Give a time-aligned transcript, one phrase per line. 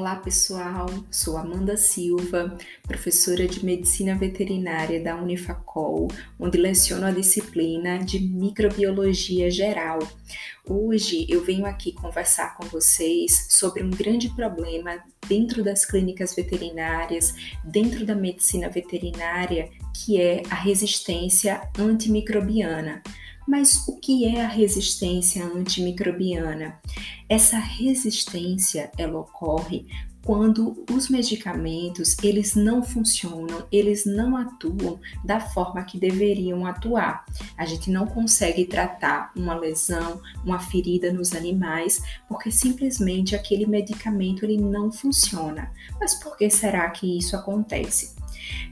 [0.00, 2.56] Olá pessoal, sou Amanda Silva,
[2.88, 9.98] professora de Medicina Veterinária da Unifacol, onde leciono a disciplina de Microbiologia Geral.
[10.66, 17.34] Hoje eu venho aqui conversar com vocês sobre um grande problema dentro das clínicas veterinárias,
[17.62, 23.02] dentro da medicina veterinária, que é a resistência antimicrobiana.
[23.46, 26.78] Mas o que é a resistência antimicrobiana?
[27.28, 29.86] Essa resistência ela ocorre
[30.24, 37.24] quando os medicamentos eles não funcionam, eles não atuam da forma que deveriam atuar.
[37.56, 44.44] A gente não consegue tratar uma lesão, uma ferida nos animais, porque simplesmente aquele medicamento
[44.44, 45.72] ele não funciona.
[45.98, 48.19] Mas por que será que isso acontece?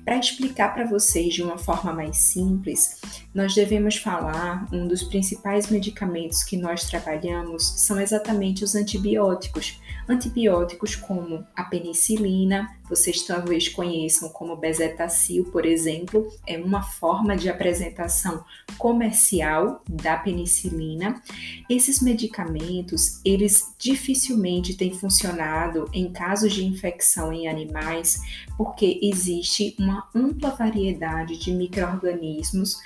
[0.05, 3.01] Para explicar para vocês de uma forma mais simples,
[3.35, 9.81] nós devemos falar um dos principais medicamentos que nós trabalhamos são exatamente os antibióticos.
[10.09, 17.51] Antibióticos como a penicilina, vocês talvez conheçam como bezetacil, por exemplo, é uma forma de
[17.51, 18.43] apresentação
[18.79, 21.23] comercial da penicilina.
[21.69, 28.21] Esses medicamentos, eles dificilmente têm funcionado em casos de infecção em animais,
[28.57, 32.77] porque existe uma ampla variedade de microorganismos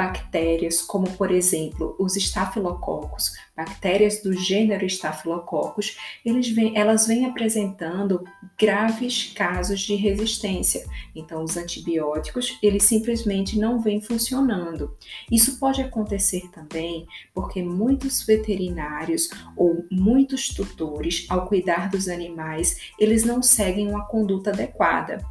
[0.00, 8.24] bactérias, como por exemplo os estafilococos, bactérias do gênero Staphylococcus, vêm, elas vêm apresentando
[8.58, 10.86] graves casos de resistência.
[11.14, 14.96] Então, os antibióticos, eles simplesmente não vêm funcionando.
[15.30, 23.22] Isso pode acontecer também porque muitos veterinários ou muitos tutores, ao cuidar dos animais, eles
[23.22, 25.22] não seguem uma conduta adequada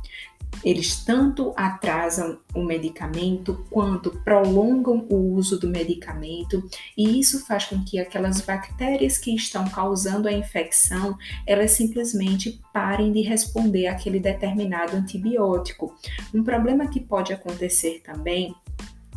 [0.63, 6.63] eles tanto atrasam o medicamento quanto prolongam o uso do medicamento,
[6.97, 13.11] e isso faz com que aquelas bactérias que estão causando a infecção, elas simplesmente parem
[13.11, 15.95] de responder àquele determinado antibiótico.
[16.33, 18.53] Um problema que pode acontecer também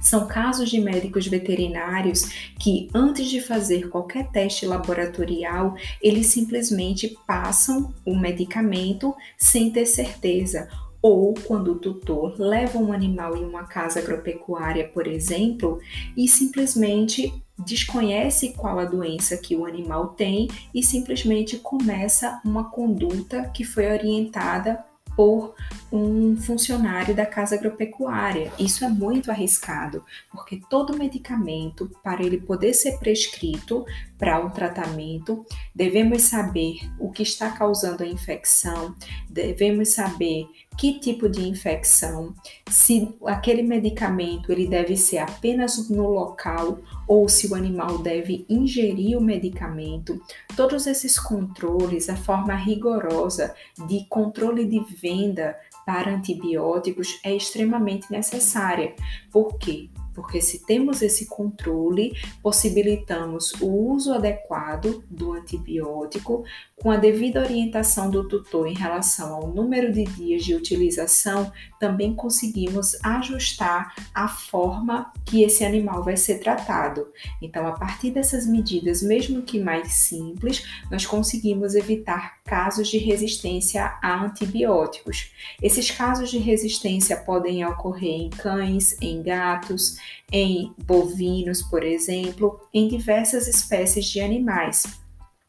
[0.03, 7.95] são casos de médicos veterinários que, antes de fazer qualquer teste laboratorial, eles simplesmente passam
[8.05, 10.69] o medicamento sem ter certeza
[11.03, 15.81] ou quando o tutor leva um animal em uma casa agropecuária, por exemplo,
[16.17, 23.51] e simplesmente desconhece qual a doença que o animal tem e simplesmente começa uma conduta
[23.53, 24.85] que foi orientada
[25.17, 25.55] por
[25.93, 28.51] um funcionário da casa agropecuária.
[28.59, 33.85] Isso é muito arriscado, porque todo medicamento, para ele poder ser prescrito
[34.19, 38.95] para um tratamento, devemos saber o que está causando a infecção,
[39.29, 40.47] devemos saber
[40.79, 42.35] que tipo de infecção,
[42.71, 49.19] se aquele medicamento ele deve ser apenas no local ou se o animal deve ingerir
[49.19, 50.21] o medicamento.
[50.57, 53.55] Todos esses controles, a forma rigorosa
[53.87, 58.95] de controle de venda para antibióticos é extremamente necessária.
[59.31, 59.91] Por quê?
[60.15, 66.45] porque se temos esse controle, possibilitamos o uso adequado do antibiótico
[66.77, 72.15] com a devida orientação do tutor em relação ao número de dias de utilização, também
[72.15, 77.07] conseguimos ajustar a forma que esse animal vai ser tratado.
[77.41, 83.99] Então, a partir dessas medidas, mesmo que mais simples, nós conseguimos evitar casos de resistência
[84.03, 85.33] a antibióticos.
[85.63, 89.97] Esses casos de resistência podem ocorrer em cães, em gatos,
[90.31, 95.03] em bovinos, por exemplo, em diversas espécies de animais.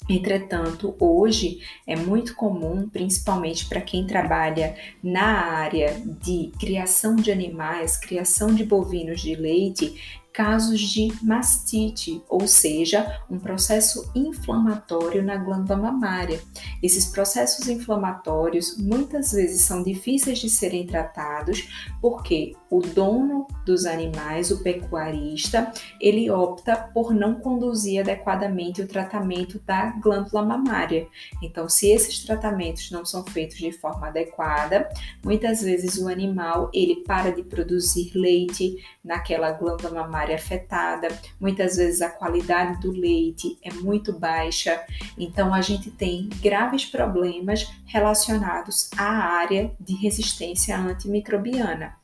[0.09, 7.98] Entretanto, hoje é muito comum, principalmente para quem trabalha na área de criação de animais,
[7.98, 15.78] criação de bovinos de leite, casos de mastite, ou seja, um processo inflamatório na glândula
[15.78, 16.42] mamária.
[16.82, 24.50] Esses processos inflamatórios muitas vezes são difíceis de serem tratados porque o dono dos animais,
[24.50, 31.07] o pecuarista, ele opta por não conduzir adequadamente o tratamento da glândula mamária.
[31.42, 34.90] Então, se esses tratamentos não são feitos de forma adequada,
[35.24, 41.08] muitas vezes o animal ele para de produzir leite naquela glândula mamária afetada,
[41.40, 44.80] muitas vezes a qualidade do leite é muito baixa,
[45.18, 51.96] então a gente tem graves problemas relacionados à área de resistência antimicrobiana.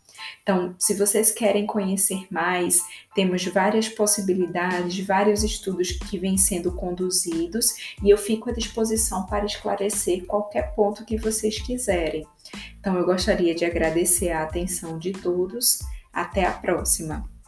[0.42, 2.83] Então, se vocês querem conhecer mais,
[3.13, 9.45] temos várias possibilidades, vários estudos que vêm sendo conduzidos e eu fico à disposição para
[9.45, 12.25] esclarecer qualquer ponto que vocês quiserem.
[12.80, 15.80] Então, eu gostaria de agradecer a atenção de todos.
[16.12, 17.38] Até a próxima!